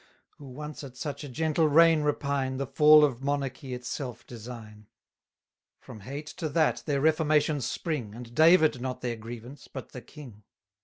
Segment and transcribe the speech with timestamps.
[0.39, 4.87] Who once at such a gentle reign repine, The fall of monarchy itself design:
[5.79, 10.41] From hate to that their reformations spring, And David not their grievance, but the king.